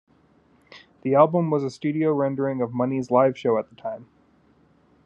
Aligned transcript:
The 1.03 1.13
album 1.13 1.51
was 1.51 1.63
a 1.63 1.69
studio 1.69 2.11
rendering 2.11 2.59
of 2.59 2.73
Money's 2.73 3.11
live 3.11 3.37
show 3.37 3.59
at 3.59 3.69
the 3.69 3.75
time. 3.75 4.07